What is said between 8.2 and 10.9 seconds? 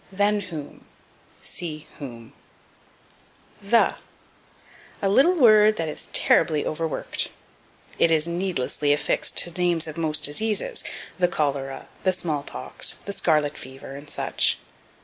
needlessly affixed to names of most diseases: